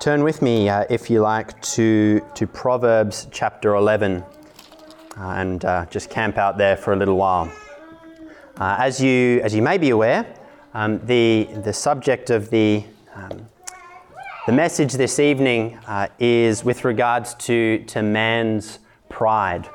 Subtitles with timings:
[0.00, 4.24] Turn with me, uh, if you like, to, to Proverbs chapter 11 uh,
[5.18, 7.52] and uh, just camp out there for a little while.
[8.56, 10.24] Uh, as, you, as you may be aware,
[10.72, 12.82] um, the, the subject of the,
[13.14, 13.46] um,
[14.46, 18.78] the message this evening uh, is with regards to, to man's
[19.10, 19.68] pride.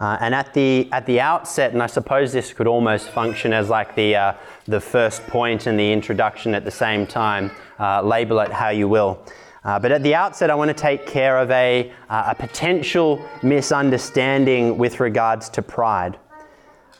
[0.00, 3.68] Uh, and at the, at the outset, and I suppose this could almost function as
[3.68, 4.32] like the, uh,
[4.66, 8.88] the first point and the introduction at the same time, uh, label it how you
[8.88, 9.22] will.
[9.62, 13.22] Uh, but at the outset, I want to take care of a, uh, a potential
[13.42, 16.18] misunderstanding with regards to pride.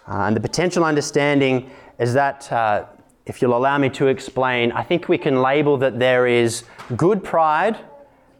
[0.06, 2.52] Uh, and the potential understanding is that,
[3.26, 6.64] if you'll allow me to explain, I think we can label that there is
[6.96, 7.78] good pride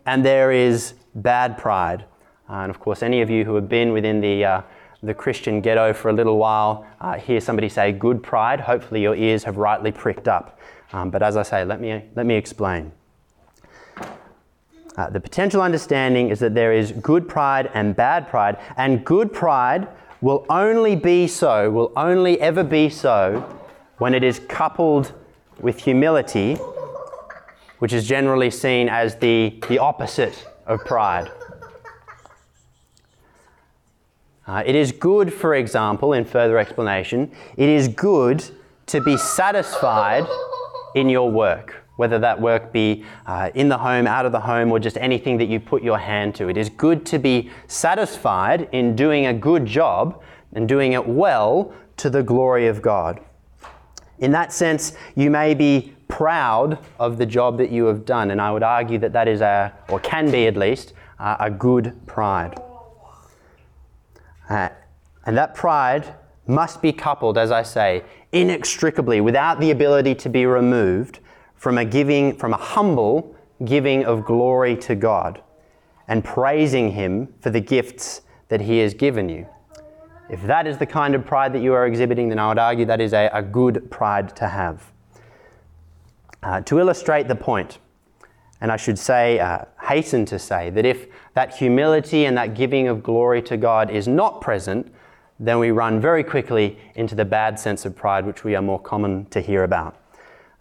[0.04, 2.04] and there is bad pride.
[2.50, 4.62] Uh, and of course, any of you who have been within the, uh,
[5.04, 8.60] the Christian ghetto for a little while uh, hear somebody say good pride.
[8.60, 10.58] Hopefully, your ears have rightly pricked up.
[10.92, 12.90] Um, but as I say, let me, let me explain.
[14.96, 19.32] Uh, the potential understanding is that there is good pride and bad pride, and good
[19.32, 19.86] pride
[20.20, 23.40] will only be so, will only ever be so
[23.98, 25.12] when it is coupled
[25.60, 26.56] with humility,
[27.78, 31.30] which is generally seen as the, the opposite of pride.
[34.50, 38.44] Uh, it is good, for example, in further explanation, it is good
[38.84, 40.26] to be satisfied
[40.96, 44.72] in your work, whether that work be uh, in the home, out of the home,
[44.72, 46.48] or just anything that you put your hand to.
[46.48, 50.20] It is good to be satisfied in doing a good job
[50.52, 53.20] and doing it well to the glory of God.
[54.18, 58.40] In that sense, you may be proud of the job that you have done, and
[58.40, 61.96] I would argue that that is a, or can be at least, uh, a good
[62.08, 62.60] pride.
[64.50, 64.68] Uh,
[65.24, 66.14] and that pride
[66.46, 71.20] must be coupled, as I say, inextricably, without the ability to be removed
[71.54, 73.34] from a giving, from a humble
[73.64, 75.40] giving of glory to God
[76.08, 79.46] and praising Him for the gifts that He has given you.
[80.28, 82.84] If that is the kind of pride that you are exhibiting, then I would argue
[82.86, 84.90] that is a, a good pride to have.
[86.42, 87.78] Uh, to illustrate the point,
[88.60, 92.88] and I should say, uh, hasten to say, that if that humility and that giving
[92.88, 94.92] of glory to God is not present,
[95.38, 98.78] then we run very quickly into the bad sense of pride, which we are more
[98.78, 99.96] common to hear about.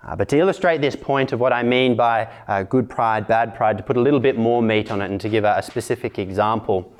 [0.02, 3.54] Uh, but to illustrate this point of what I mean by uh, good pride, bad
[3.54, 5.62] pride, to put a little bit more meat on it and to give a, a
[5.62, 6.94] specific example,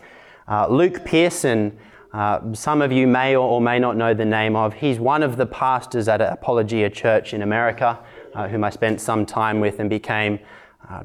[0.50, 1.78] uh, Luke Pearson,
[2.12, 5.24] uh, some of you may or, or, may not know the name of, he's one
[5.24, 8.00] of the pastors at Apologia Church in America,
[8.34, 10.40] uh, whom I spent some time with and became
[10.88, 11.04] uh,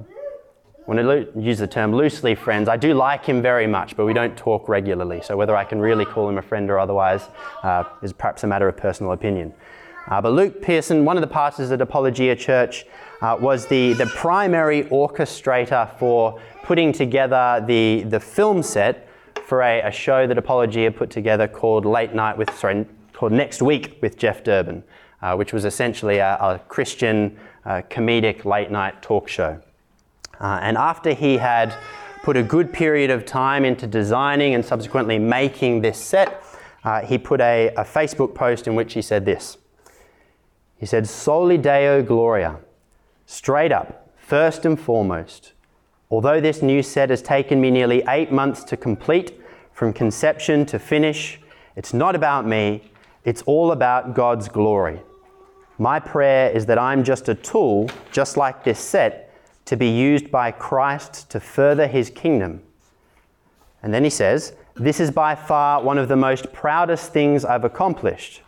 [0.87, 2.69] I want to use the term loosely friends.
[2.69, 5.23] I do like him very much, but we don't talk regularly.
[5.23, 7.23] So whether I can really call him a friend or otherwise
[7.63, 9.55] uh, is perhaps a matter of personal opinion.
[10.09, 12.85] Uh, but Luke Pearson, one of the pastors at Apologia Church,
[13.23, 19.09] uh, was the, the primary orchestrator for putting together the, the film set
[19.47, 23.63] for a, a show that Apologia put together called Late Night with, sorry, called Next
[23.63, 24.83] Week with Jeff Durbin,
[25.25, 29.59] uh, which was essentially a, a Christian uh, comedic late night talk show.
[30.39, 31.75] Uh, and after he had
[32.23, 36.45] put a good period of time into designing and subsequently making this set,
[36.85, 39.57] uh, he put a, a Facebook post in which he said this.
[40.77, 42.59] He said, Soli Deo Gloria,
[43.25, 45.55] straight up, first and foremost.
[46.11, 49.41] Although this new set has taken me nearly eight months to complete,
[49.73, 51.41] from conception to finish,
[51.77, 52.91] it's not about me,
[53.25, 55.01] it's all about God's glory.
[55.79, 60.31] My prayer is that I'm just a tool, just like this set, to be used
[60.31, 62.63] by Christ to further his kingdom.
[63.83, 67.65] And then he says, This is by far one of the most proudest things I've
[67.65, 68.43] accomplished,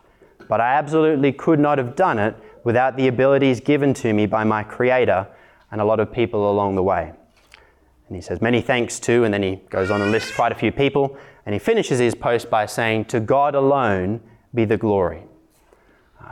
[0.48, 4.44] but I absolutely could not have done it without the abilities given to me by
[4.44, 5.26] my Creator
[5.72, 7.12] and a lot of people along the way.
[8.08, 10.56] And he says, Many thanks to, and then he goes on and lists quite a
[10.56, 14.20] few people, and he finishes his post by saying, To God alone
[14.54, 15.24] be the glory.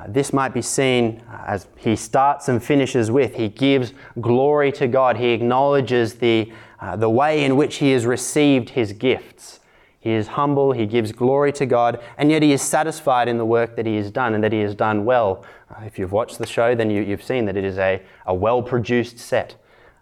[0.09, 3.34] This might be seen as he starts and finishes with.
[3.34, 5.16] He gives glory to God.
[5.16, 9.61] He acknowledges the, uh, the way in which he has received his gifts.
[10.05, 13.44] He is humble, he gives glory to God, and yet he is satisfied in the
[13.46, 15.46] work that he has done and that he has done well.
[15.70, 18.34] Uh, if you've watched the show, then you, have seen that it is a, a
[18.34, 19.56] well produced set.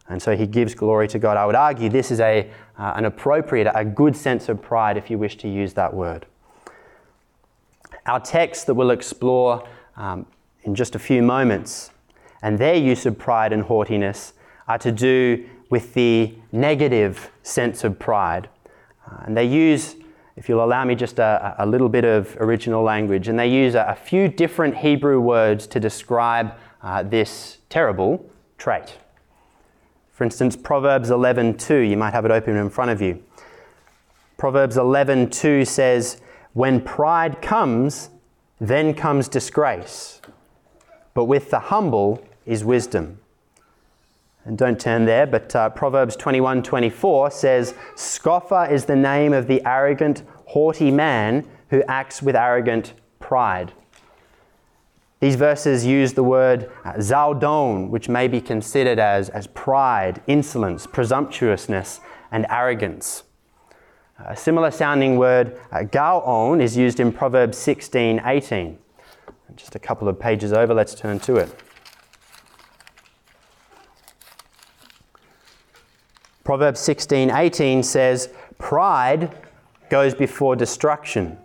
[0.08, 1.36] And so he gives glory to God.
[1.36, 5.08] I would argue this is a, uh, an appropriate, a good sense of pride, if
[5.08, 6.26] you wish to use that word.
[8.06, 10.26] Our text that we'll explore um,
[10.64, 11.90] in just a few moments.
[12.42, 14.32] And their use of pride and haughtiness
[14.68, 18.48] are to do with the negative sense of pride.
[19.06, 19.96] Uh, and they use,
[20.36, 23.74] if you'll allow me just a, a little bit of original language, and they use
[23.74, 28.28] a, a few different Hebrew words to describe uh, this terrible
[28.58, 28.98] trait.
[30.10, 33.22] For instance, Proverbs 11:2, you might have it open in front of you.
[34.36, 36.20] Proverbs 11:2 says,
[36.52, 38.10] "When pride comes,
[38.62, 40.20] then comes disgrace,
[41.14, 43.18] but with the humble is wisdom."
[44.44, 49.64] And don't turn there, but uh, Proverbs 21:24 says, "Scoffer is the name of the
[49.66, 53.72] arrogant, haughty man who acts with arrogant pride."
[55.20, 60.84] These verses use the word uh, zadon, which may be considered as, as pride, insolence,
[60.84, 62.00] presumptuousness,
[62.32, 63.22] and arrogance.
[64.18, 68.78] A similar sounding word, uh, ga'on, is used in Proverbs 16 18.
[69.56, 71.54] Just a couple of pages over, let's turn to it.
[76.44, 78.28] Proverbs 16 18 says,
[78.58, 79.36] Pride
[79.90, 81.38] goes before destruction,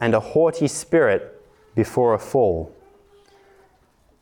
[0.00, 1.42] and a haughty spirit
[1.74, 2.74] before a fall.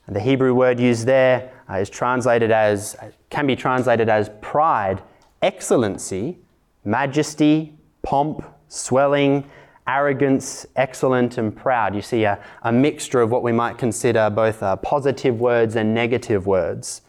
[0.06, 2.96] And the Hebrew word used there uh, is translated as,
[3.30, 5.02] can be translated as pride,
[5.42, 6.38] excellency,
[6.86, 9.44] majesty, pomp, swelling,
[9.86, 11.94] arrogance, excellent, and proud.
[11.94, 15.94] You see a, a mixture of what we might consider both uh, positive words and
[15.94, 17.02] negative words.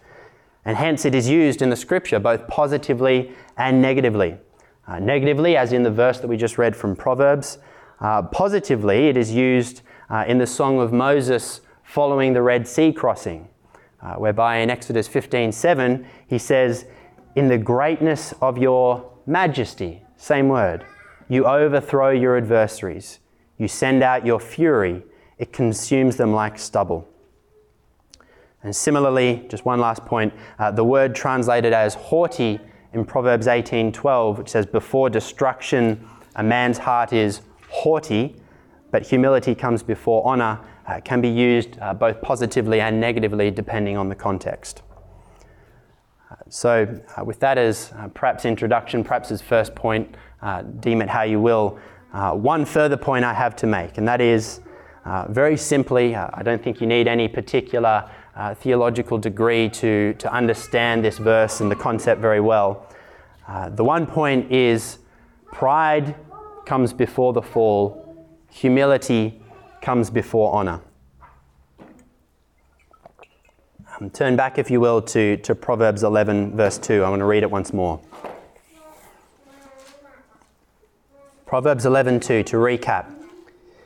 [0.66, 4.38] And hence it is used in the scripture both positively and negatively.
[4.88, 7.58] Uh, negatively, as in the verse that we just read from Proverbs.
[8.00, 12.94] Uh, positively, it is used uh, in the Song of Moses following the Red Sea
[12.94, 13.50] crossing,
[14.02, 16.86] uh, whereby in Exodus 15:7 he says,
[17.36, 20.86] "In the greatness of your majesty, same word,
[21.30, 23.20] you overthrow your adversaries.
[23.58, 25.04] You send out your fury;
[25.38, 27.08] it consumes them like stubble."
[28.64, 32.60] And similarly, just one last point, uh, the word translated as haughty
[32.94, 38.36] in Proverbs 18:12, which says, "Before destruction, a man's heart is haughty,
[38.90, 43.98] but humility comes before honor." uh, can be used uh, both positively and negatively depending
[43.98, 44.82] on the context.
[46.48, 50.16] Uh, so, uh, with that as uh, perhaps introduction, perhaps as first point,
[50.80, 51.78] deem it how you will.
[52.34, 54.62] one further point I have to make, and that is
[55.30, 58.10] very simply, I don't think you need any particular
[58.56, 62.88] theological degree to, to understand this verse and the concept very well.
[63.76, 65.00] the one point is
[65.52, 66.16] pride
[66.66, 69.42] comes before the fall, humility
[69.82, 70.82] comes before honor.
[74.00, 77.04] Um, turn back, if you will, to, to Proverbs 11, verse 2.
[77.04, 78.00] I want to read it once more.
[81.48, 83.06] Proverbs 11:2 to recap.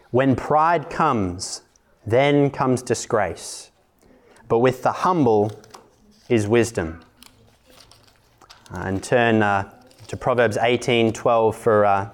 [0.09, 1.61] When pride comes,
[2.05, 3.69] then comes disgrace.
[4.49, 5.51] But with the humble
[6.27, 7.01] is wisdom.
[8.71, 9.71] And turn uh,
[10.07, 12.09] to Proverbs 18:12 for, uh,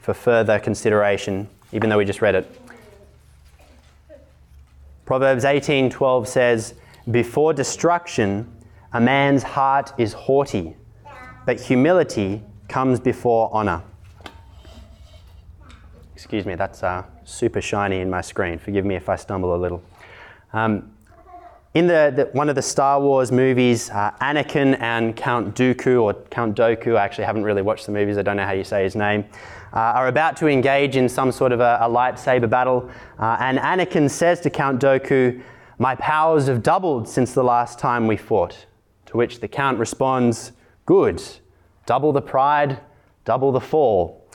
[0.00, 2.60] for further consideration, even though we just read it.
[5.04, 6.74] Proverbs 18:12 says,
[7.10, 8.50] "Before destruction,
[8.92, 10.76] a man's heart is haughty,
[11.46, 13.82] but humility comes before honor."
[16.14, 18.58] Excuse me, that's uh, super shiny in my screen.
[18.58, 19.82] Forgive me if I stumble a little.
[20.52, 20.92] Um,
[21.74, 26.14] in the, the, one of the Star Wars movies, uh, Anakin and Count Dooku, or
[26.30, 28.82] Count Doku, I actually haven't really watched the movies, I don't know how you say
[28.82, 29.26] his name,
[29.72, 32.90] uh, are about to engage in some sort of a, a lightsaber battle.
[33.18, 35.40] Uh, and Anakin says to Count Doku,
[35.80, 38.66] My powers have doubled since the last time we fought.
[39.06, 40.50] To which the Count responds,
[40.86, 41.22] Good,
[41.86, 42.80] double the pride,
[43.24, 44.26] double the fall.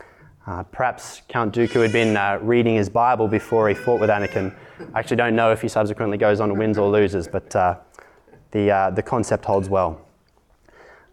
[0.48, 4.56] Uh, perhaps Count Dooku had been uh, reading his Bible before he fought with Anakin.
[4.94, 7.76] I actually don't know if he subsequently goes on to wins or loses, but uh,
[8.52, 10.02] the, uh, the concept holds well.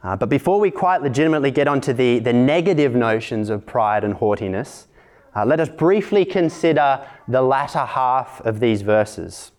[0.02, 4.14] Uh, but before we quite legitimately get onto the, the negative notions of pride and
[4.14, 4.87] haughtiness,
[5.35, 9.50] uh, let us briefly consider the latter half of these verses.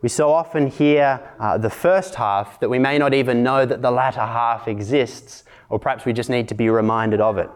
[0.00, 3.82] We so often hear uh, the first half that we may not even know that
[3.82, 7.50] the latter half exists, or perhaps we just need to be reminded of it.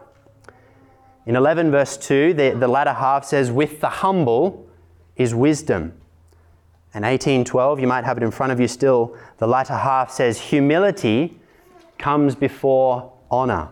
[1.25, 4.67] In 11, verse 2, the, the latter half says, With the humble
[5.15, 5.93] is wisdom.
[6.93, 10.39] And 1812, you might have it in front of you still, the latter half says,
[10.39, 11.39] Humility
[11.97, 13.69] comes before honor.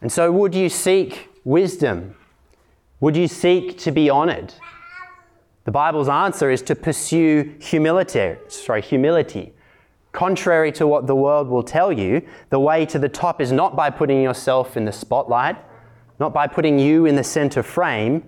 [0.00, 2.16] And so, would you seek wisdom?
[2.98, 4.52] Would you seek to be honored?
[5.64, 9.54] The Bible's answer is to pursue humility, sorry, humility.
[10.12, 13.74] Contrary to what the world will tell you, the way to the top is not
[13.74, 15.56] by putting yourself in the spotlight,
[16.20, 18.22] not by putting you in the center frame.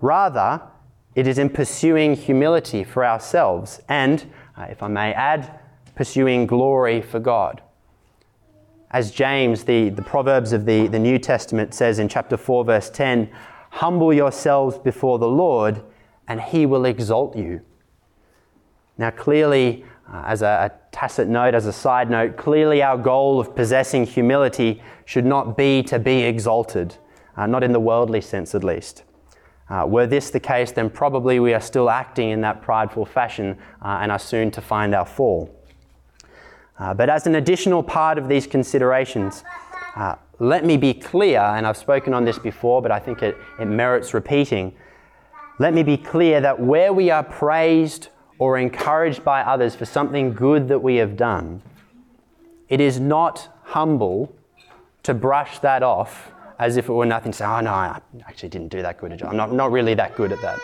[0.00, 0.60] Rather,
[1.14, 4.26] it is in pursuing humility for ourselves and,
[4.56, 5.60] uh, if I may add,
[5.94, 7.60] pursuing glory for God.
[8.90, 12.88] As James, the, the Proverbs of the, the New Testament, says in chapter 4, verse
[12.88, 13.28] 10
[13.70, 15.82] Humble yourselves before the Lord,
[16.28, 17.60] and he will exalt you.
[18.96, 23.38] Now, clearly, Uh, as a, a, tacit note, as a side note, clearly our goal
[23.38, 26.96] of possessing humility should not be to be exalted,
[27.36, 29.04] uh, not in the worldly sense at least.
[29.68, 33.58] Uh, were this the case, then probably we are still acting in that prideful fashion
[33.82, 35.50] uh, and are soon to find our fall.
[36.78, 39.44] Uh, but as an additional part of these considerations,
[39.94, 43.36] uh, let me be clear, and I've spoken on this before, but I think it,
[43.60, 44.72] it merits repeating.
[45.58, 50.32] Let me be clear that where we are praised or encouraged by others for something
[50.32, 51.62] good that we have done,
[52.68, 54.34] it is not humble
[55.02, 57.32] to brush that off as if it were nothing.
[57.32, 59.30] Say, oh no, I actually didn't do that good a job.
[59.30, 60.60] I'm not, not really that good at that.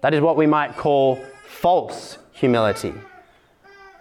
[0.00, 2.94] That is what we might call false humility.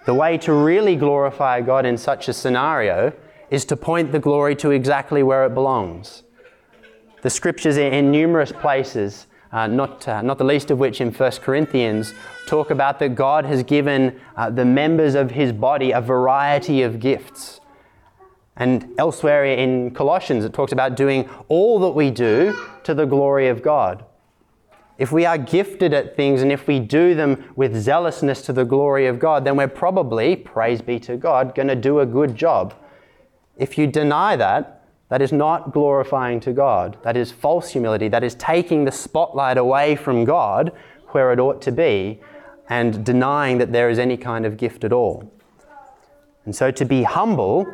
[0.05, 3.13] The way to really glorify God in such a scenario
[3.51, 6.23] is to point the glory to exactly where it belongs.
[7.21, 11.31] The scriptures in numerous places, uh, not, uh, not the least of which in 1
[11.41, 12.13] Corinthians,
[12.47, 16.99] talk about that God has given uh, the members of his body a variety of
[16.99, 17.59] gifts.
[18.55, 23.47] And elsewhere in Colossians, it talks about doing all that we do to the glory
[23.47, 24.05] of God.
[24.97, 28.65] If we are gifted at things and if we do them with zealousness to the
[28.65, 32.35] glory of God, then we're probably, praise be to God, going to do a good
[32.35, 32.75] job.
[33.57, 34.80] If you deny that,
[35.11, 36.97] that is not glorifying to God.
[37.03, 38.07] That is false humility.
[38.07, 40.71] That is taking the spotlight away from God
[41.07, 42.21] where it ought to be
[42.69, 45.29] and denying that there is any kind of gift at all.
[46.45, 47.67] And so to be humble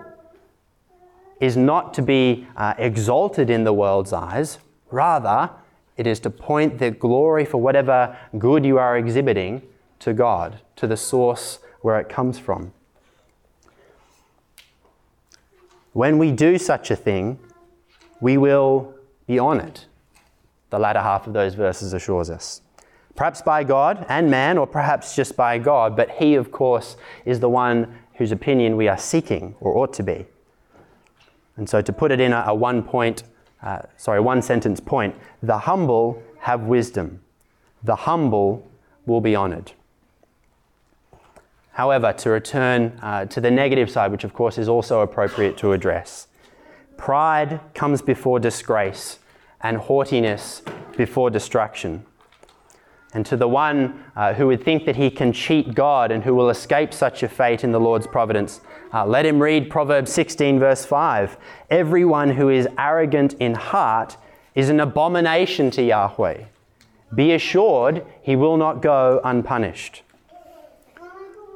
[1.39, 4.57] is not to be uh, exalted in the world's eyes,
[4.89, 5.51] rather,
[5.95, 9.61] it is to point the glory for whatever good you are exhibiting
[9.99, 12.73] to God, to the source where it comes from.
[15.97, 17.39] When we do such a thing,
[18.21, 18.93] we will
[19.25, 19.79] be honored.
[20.69, 22.61] The latter half of those verses assures us.
[23.15, 27.39] Perhaps by God and man, or perhaps just by God, but He, of course, is
[27.39, 30.27] the one whose opinion we are seeking, or ought to be.
[31.55, 33.23] And so, to put it in a, one point,
[33.63, 37.21] uh, sorry, one sentence point, the humble have wisdom,
[37.83, 38.69] the humble
[39.07, 39.71] will be honored.
[41.77, 45.73] However, to return uh, to the negative side, which of course is also appropriate to
[45.73, 46.27] address,
[46.97, 49.19] pride comes before disgrace
[49.61, 50.63] and haughtiness
[50.97, 52.03] before destruction.
[53.13, 56.33] And to the one uh, who would think that he can cheat God and who
[56.33, 58.59] will escape such a fate in the Lord's providence,
[58.91, 61.37] uh, let him read Proverbs 16, verse 5.
[61.69, 64.17] Everyone who is arrogant in heart
[64.55, 66.45] is an abomination to Yahweh.
[67.13, 70.01] Be assured he will not go unpunished.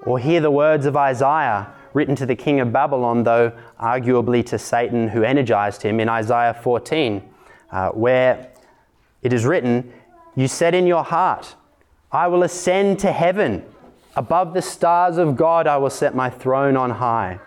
[0.06, 4.58] Or hear the words of Isaiah written to the king of Babylon, though arguably to
[4.58, 7.22] Satan who energized him, in Isaiah 14,
[7.72, 8.50] uh, where
[9.22, 9.94] it is written,
[10.36, 11.56] You said in your heart,
[12.12, 13.64] I will ascend to heaven.
[14.16, 17.40] Above the stars of God, I will set my throne on high.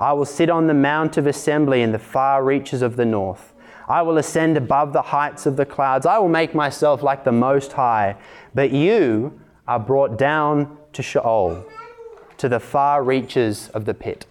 [0.00, 3.52] I will sit on the mount of assembly in the far reaches of the north.
[3.88, 6.06] I will ascend above the heights of the clouds.
[6.06, 8.16] I will make myself like the Most High.
[8.54, 11.64] But you are brought down to Sheol,
[12.38, 14.26] to the far reaches of the pit.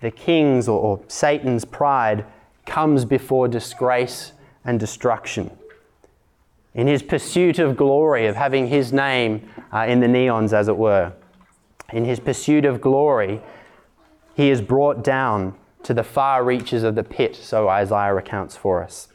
[0.00, 2.24] The king's or, or Satan's pride
[2.66, 4.32] comes before disgrace
[4.64, 5.50] and destruction.
[6.74, 10.76] In his pursuit of glory, of having his name uh, in the neons, as it
[10.76, 11.12] were,
[11.92, 13.40] in his pursuit of glory,
[14.34, 15.54] he is brought down
[15.84, 19.08] to the far reaches of the pit, so Isaiah recounts for us.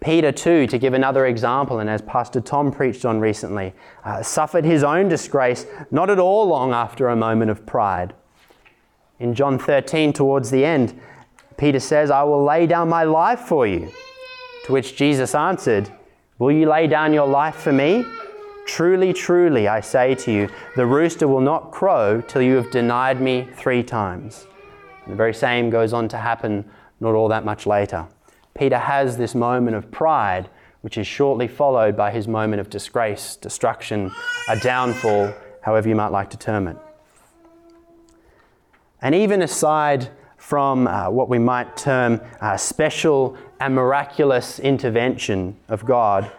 [0.00, 4.64] Peter, too, to give another example, and as Pastor Tom preached on recently, uh, suffered
[4.64, 8.14] his own disgrace not at all long after a moment of pride.
[9.18, 10.98] In John 13, towards the end,
[11.58, 13.90] Peter says, I will lay down my life for you.
[14.64, 15.90] To which Jesus answered,
[16.38, 18.06] Will you lay down your life for me?
[18.66, 23.20] Truly, truly, I say to you, the rooster will not crow till you have denied
[23.20, 24.46] me three times.
[25.04, 26.64] And the very same goes on to happen
[27.00, 28.06] not all that much later.
[28.60, 30.50] Peter has this moment of pride,
[30.82, 34.12] which is shortly followed by his moment of disgrace, destruction,
[34.50, 36.76] a downfall, however you might like to term it.
[39.00, 45.86] And even aside from uh, what we might term uh, special and miraculous intervention of
[45.86, 46.30] God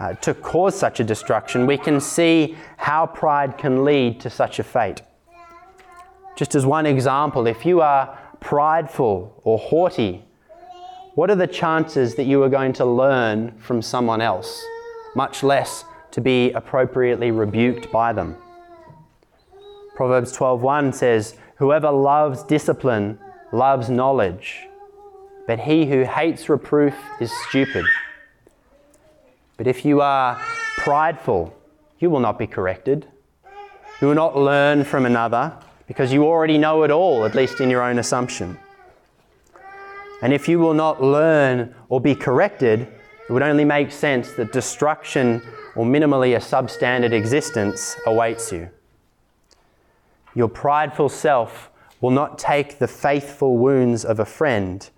[0.00, 4.58] uh, to cause such a destruction, we can see how pride can lead to such
[4.58, 5.02] a fate.
[6.36, 10.24] Just as one example, if you are prideful or haughty
[11.20, 14.64] what are the chances that you are going to learn from someone else,
[15.14, 18.34] much less to be appropriately rebuked by them?
[19.94, 23.18] Proverbs 12:1 says, "Whoever loves discipline
[23.52, 24.66] loves knowledge,
[25.46, 27.84] but he who hates reproof is stupid."
[29.58, 30.38] But if you are
[30.78, 31.52] prideful,
[31.98, 33.06] you will not be corrected.
[34.00, 35.52] You will not learn from another
[35.86, 38.56] because you already know it all, at least in your own assumption.
[40.22, 44.52] And if you will not learn or be corrected, it would only make sense that
[44.52, 45.42] destruction
[45.76, 48.68] or minimally a substandard existence awaits you.
[50.34, 54.88] Your prideful self will not take the faithful wounds of a friend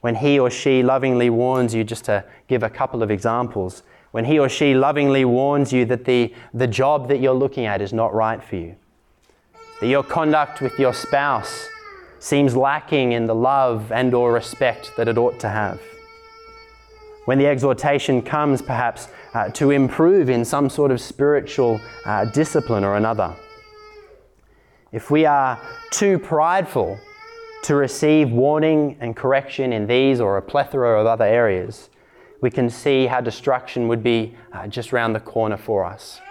[0.00, 4.26] when he or she lovingly warns you, just to give a couple of examples, when
[4.26, 7.92] he or she lovingly warns you that the, the job that you're looking at is
[7.92, 8.76] not right for you,
[9.80, 11.68] that your conduct with your spouse
[12.24, 15.78] seems lacking in the love and or respect that it ought to have.
[17.26, 22.82] When the exhortation comes perhaps uh, to improve in some sort of spiritual uh, discipline
[22.82, 23.34] or another.
[24.90, 26.98] If we are too prideful
[27.64, 31.90] to receive warning and correction in these or a plethora of other areas,
[32.40, 36.22] we can see how destruction would be uh, just round the corner for us.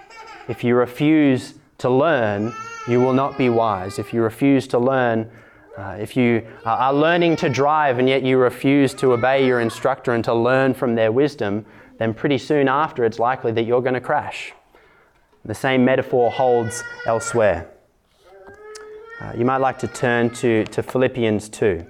[0.48, 2.52] If you refuse to learn,
[2.88, 4.00] you will not be wise.
[4.00, 5.30] If you refuse to learn,
[5.78, 10.14] uh, if you are learning to drive and yet you refuse to obey your instructor
[10.14, 11.66] and to learn from their wisdom,
[11.98, 14.54] then pretty soon after it's likely that you're going to crash.
[15.46, 17.70] The same metaphor holds elsewhere.
[19.20, 21.86] Uh, you might like to turn to, to Philippians 2.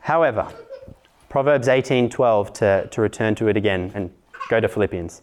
[0.00, 0.48] However,
[1.28, 4.10] Proverbs 18:12 to, to return to it again and
[4.48, 5.20] go to Philippians.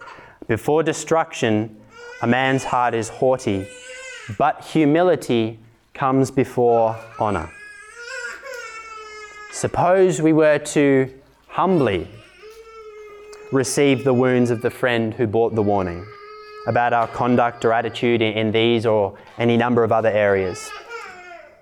[0.47, 1.75] Before destruction,
[2.21, 3.67] a man's heart is haughty,
[4.37, 5.59] but humility
[5.93, 7.49] comes before honor.
[9.51, 11.13] Suppose we were to
[11.47, 12.07] humbly
[13.51, 16.05] receive the wounds of the friend who brought the warning
[16.67, 20.69] about our conduct or attitude in, these or any number of other areas.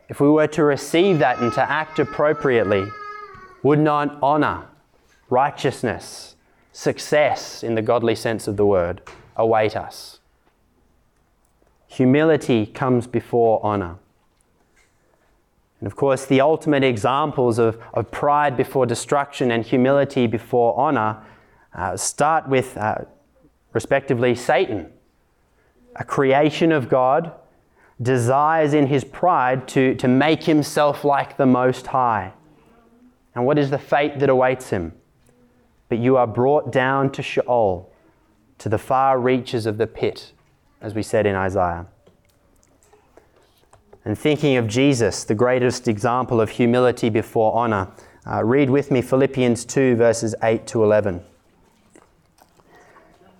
[0.09, 2.85] If we were to receive that and to act appropriately,
[3.61, 4.65] would not honor,
[5.29, 6.35] righteousness,
[6.71, 9.01] success in the godly sense of the word
[9.35, 10.19] await us.
[11.93, 13.97] Humility comes before honor.
[15.79, 21.23] And of course, the ultimate examples of, of pride before destruction and humility before honor
[21.73, 22.99] uh, start with, uh,
[23.73, 24.91] respectively, Satan,
[25.95, 27.33] a creation of God,
[28.01, 32.33] desires in his pride to, to make himself like the Most High
[33.35, 34.93] and what is the fate that awaits him?
[35.89, 37.91] But you are brought down to Sheol,
[38.59, 40.31] to the far reaches of the pit,
[40.83, 41.87] as we said in Isaiah.
[44.05, 47.89] And thinking of Jesus, the greatest example of humility before honor,
[48.29, 51.23] uh, read with me Philippians 2, verses 8 to 11.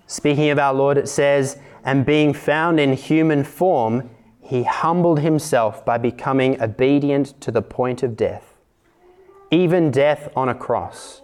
[0.08, 4.10] Speaking of our Lord, it says, And being found in human form,
[4.42, 8.54] he humbled himself by becoming obedient to the point of death
[9.54, 11.22] even death on a cross.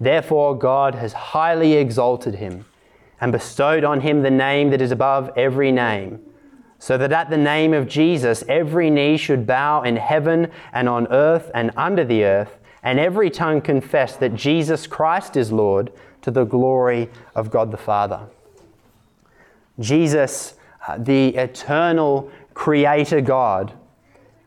[0.00, 2.64] Therefore, God has highly exalted him
[3.20, 6.20] and bestowed on him the name that is above every name,
[6.78, 11.06] so that at the name of Jesus every knee should bow in heaven and on
[11.08, 16.30] earth and under the earth, and every tongue confess that Jesus Christ is Lord to
[16.30, 18.20] the glory of God the Father.
[19.80, 20.54] Jesus,
[20.86, 23.72] uh, the eternal Creator God,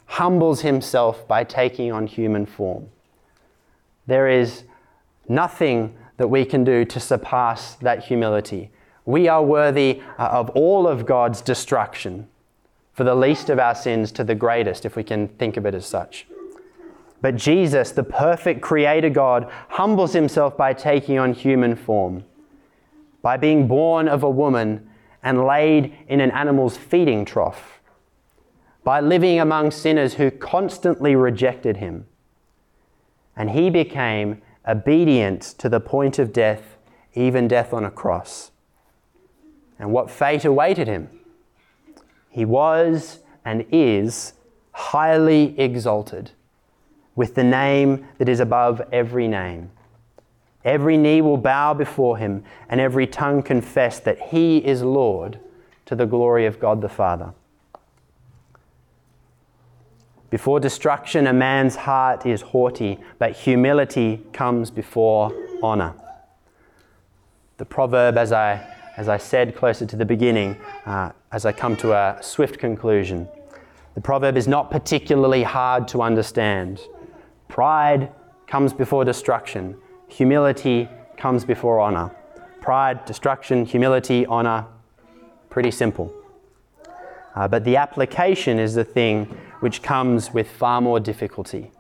[0.06, 2.90] humbles himself by taking on human form.
[4.08, 4.64] There is
[5.30, 8.70] nothing that we can do to surpass that humility.
[9.06, 12.28] We are worthy uh, of all of God's destruction,
[12.94, 15.74] for the least of our sins to the greatest, if we can think of it
[15.74, 16.28] as such.
[17.22, 22.24] But Jesus, the perfect Creator God, humbles himself by taking on human form,
[23.24, 24.88] by being born of a woman
[25.24, 27.82] and laid in an animal's feeding trough
[28.84, 32.06] by living among sinners who constantly rejected him.
[33.36, 36.78] And he became obedient to the point of death,
[37.14, 38.52] even death on a cross.
[39.80, 41.10] And what fate awaited him?
[42.30, 44.34] He was and is
[44.72, 46.32] highly exalted
[47.16, 49.72] with the name that is above every name.
[50.64, 55.40] Every knee will bow before him, and every tongue confess that he is Lord
[55.86, 57.34] to the glory of God the Father.
[60.32, 65.94] Before destruction, a man's heart is haughty, but humility comes before honor.
[67.58, 68.66] The proverb, as I,
[68.96, 73.28] as I said closer to the beginning, uh, as I come to a swift conclusion,
[73.94, 76.80] the proverb is not particularly hard to understand.
[77.50, 78.10] Pride
[78.48, 79.76] comes before destruction,
[80.08, 82.10] humility comes before honor.
[82.62, 84.66] Pride, destruction, humility, honor,
[85.50, 86.14] pretty simple.
[87.36, 91.72] Uh, but the application is the thing which comes with far more difficulty.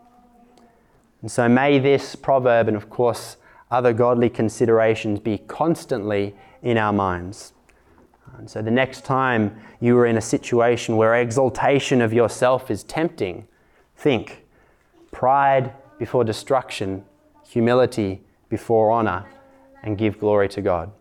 [1.21, 3.37] And so may this proverb, and of course
[3.69, 7.53] other godly considerations be constantly in our minds.
[8.37, 12.83] And so the next time you are in a situation where exaltation of yourself is
[12.83, 13.47] tempting,
[13.95, 14.45] think
[15.11, 17.03] pride before destruction,
[17.47, 19.25] humility before honor,
[19.83, 20.91] and give glory to God.